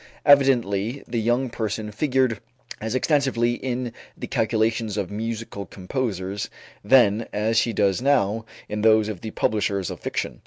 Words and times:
Evidently 0.25 1.03
the 1.07 1.21
"young 1.21 1.47
person" 1.51 1.91
figured 1.91 2.39
as 2.79 2.95
extensively 2.95 3.53
in 3.53 3.93
the 4.17 4.25
calculations 4.25 4.97
of 4.97 5.11
musical 5.11 5.67
composers 5.67 6.49
then 6.83 7.27
as 7.31 7.55
she 7.55 7.71
does 7.71 8.01
now 8.01 8.43
in 8.67 8.81
those 8.81 9.07
of 9.07 9.21
the 9.21 9.29
publishers 9.29 9.91
of 9.91 9.99
fiction. 9.99 10.39